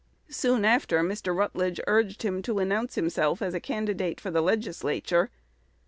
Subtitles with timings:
[0.31, 1.35] "Soon after Mr.
[1.35, 5.29] Rutledge urged him to announce himself as a candidate for the Legislature.